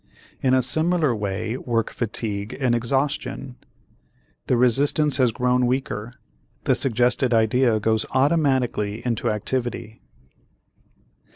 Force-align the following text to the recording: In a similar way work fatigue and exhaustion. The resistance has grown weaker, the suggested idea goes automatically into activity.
In 0.41 0.55
a 0.55 0.63
similar 0.63 1.15
way 1.15 1.57
work 1.57 1.91
fatigue 1.91 2.57
and 2.59 2.73
exhaustion. 2.73 3.57
The 4.47 4.57
resistance 4.57 5.17
has 5.17 5.31
grown 5.31 5.67
weaker, 5.67 6.15
the 6.63 6.73
suggested 6.73 7.35
idea 7.35 7.79
goes 7.79 8.07
automatically 8.11 9.05
into 9.05 9.29
activity. 9.29 10.01